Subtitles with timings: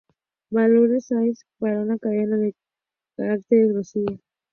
[0.49, 2.55] Valores hash para una cadena de
[3.15, 4.19] caracteres vacía.